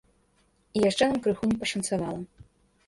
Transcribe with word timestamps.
І 0.79 0.83
яшчэ 0.89 1.03
нам 1.11 1.21
крыху 1.29 1.43
не 1.53 1.57
пашанцавала. 1.67 2.21